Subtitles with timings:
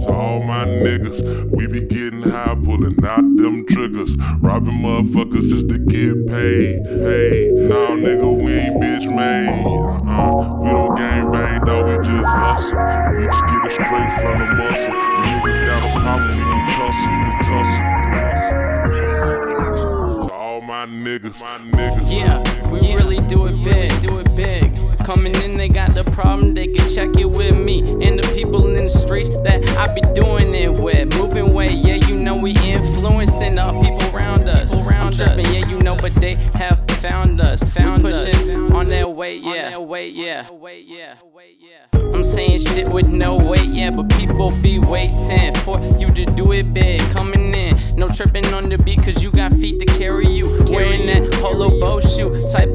[0.00, 4.16] To all my niggas, we be getting high, pulling out them triggers.
[4.40, 6.80] Robbing motherfuckers just to get paid.
[6.86, 9.62] Hey, nah, nigga, we ain't bitch made.
[9.62, 10.56] Uh-uh.
[10.62, 12.78] We don't gang bang, dog, we just hustle.
[12.78, 14.94] And we just get it straight from the muscle.
[14.94, 18.56] You niggas got a problem, we can tussle, we can tussle, we can tussle.
[20.28, 22.10] To all my niggas, my niggas.
[22.10, 22.40] Yeah,
[22.70, 24.79] we really do it big, do it big.
[25.10, 27.80] Coming in, they got the problem, they can check it with me.
[27.80, 31.12] And the people in the streets that I be doing it with.
[31.16, 34.72] Moving weight, yeah, you know we influencing the people around us.
[34.72, 37.60] I'm tripping, yeah, you know, but they have found us.
[37.74, 39.76] Found we pushing on their weight, yeah.
[39.78, 40.46] weight, yeah.
[41.92, 46.52] I'm saying shit with no weight, yeah, but people be waiting for you to do
[46.52, 47.00] it big.
[47.10, 50.46] Coming in, no tripping on the beat, cause you got feet to carry you.
[50.68, 52.68] Wearing that polo bow shoe type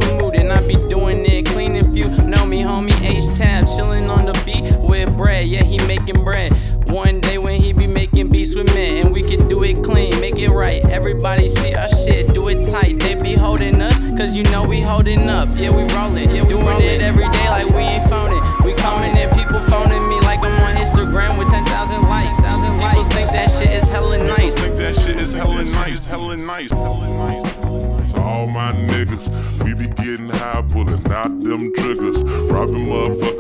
[7.06, 10.20] One day when he be making beats with me, and we can do it clean,
[10.20, 10.84] make it right.
[10.88, 13.00] Everybody see our shit, do it tight.
[13.00, 15.48] They be holding us, cause you know we holding up.
[15.54, 18.42] Yeah, we rolling, yeah, we doing it every day like we ain't phoning.
[18.66, 22.40] We coming and people phoning me like I'm on Instagram with 10,000 likes.
[22.40, 24.56] Thousand People think that shit is hella nice.
[24.56, 28.14] Think that shit is hella nice, hella nice, hella nice.
[28.14, 29.30] To all my niggas,
[29.64, 32.24] we be getting high, pulling out them triggers.
[32.50, 33.35] Robbing motherfuckers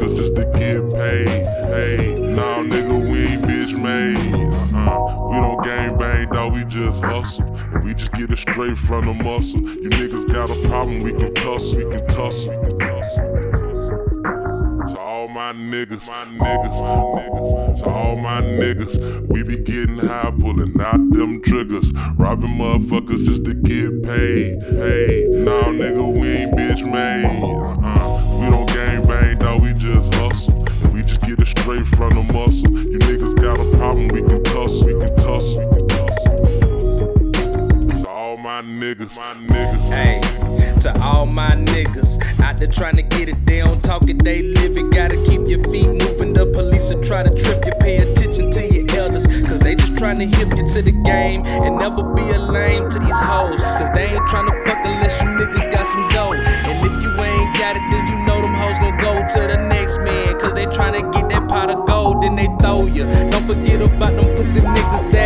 [8.35, 9.61] it straight from the muscle.
[9.61, 12.95] You niggas got a problem, we can tussle, we can tussle, we can can.
[14.87, 16.81] To all my niggas, my niggas,
[17.17, 17.83] niggas.
[17.83, 21.91] To all my niggas, we be getting high, pulling out them triggers.
[22.17, 24.61] Robbing motherfuckers just to get paid.
[24.77, 27.24] Hey, nah, nigga, we ain't bitch made.
[42.59, 44.91] There trying to get it, they don't talk it, they live it.
[44.91, 46.33] Gotta keep your feet moving.
[46.33, 47.73] The police will try to trip you.
[47.79, 51.41] Pay attention to your elders, cause they just trying to hip you to the game
[51.45, 53.59] and never be a lame to these hoes.
[53.79, 56.33] Cause they ain't trying to fuck unless you niggas got some dough.
[56.33, 59.57] And if you ain't got it, then you know them hoes gon' go to the
[59.67, 60.37] next man.
[60.39, 63.03] Cause they trying to get that pot of gold, then they throw you.
[63.31, 65.24] Don't forget about them pussy niggas that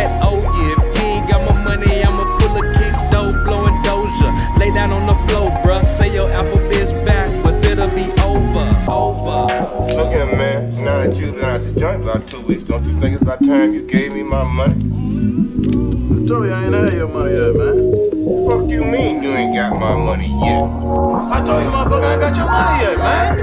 [11.74, 14.44] the joint about two weeks, don't you think it's about time you gave me my
[14.44, 14.74] money?
[14.74, 18.48] I told you I ain't had your money yet, man.
[18.48, 20.62] Fuck you mean you ain't got my money yet?
[20.64, 23.36] I told you, motherfucker, I ain't got your money yet, man.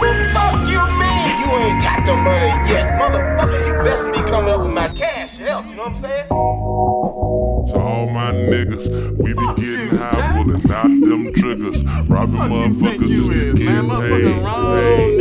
[0.00, 2.86] The fuck you mean you ain't got the money yet?
[2.98, 6.28] Motherfucker, you best be coming up with my cash else, you know what I'm saying?
[7.64, 11.82] To all my niggas, we be getting high, pulling out them triggers.
[12.08, 14.42] Robbing motherfuckers just to get paid.
[14.42, 15.13] Hey,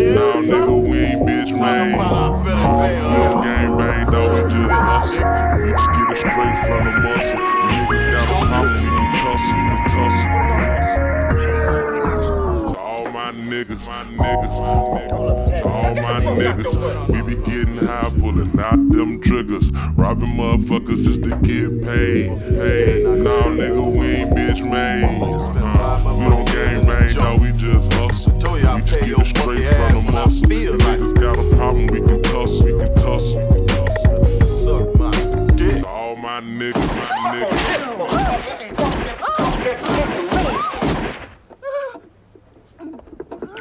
[4.14, 5.26] dog, we just hustle.
[5.58, 7.40] We just get it straight from the muscle.
[7.42, 11.02] You niggas got a problem, we can tussle, we can tussle, we can tussle.
[12.74, 14.58] To all my niggas, my niggas,
[14.94, 15.62] niggas.
[15.62, 16.76] To all my niggas,
[17.10, 19.72] we be getting high, pulling out them triggers.
[19.96, 22.30] Robbing motherfuckers just to get paid.
[22.54, 25.22] Hey, nah, nigga, we ain't bitch made.
[25.22, 26.16] Uh-uh.
[26.18, 28.33] We don't gang bang, dog, we just hustle.
[36.34, 36.74] My niggas,
[37.24, 38.04] my niggas.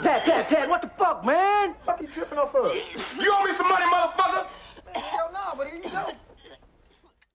[0.03, 1.75] Ted, Ted, Ted, what the fuck, man?
[1.85, 2.75] Fuck you tripping off of?
[2.75, 4.47] You owe me some money, motherfucker!
[4.95, 6.13] Hell no, but here you go.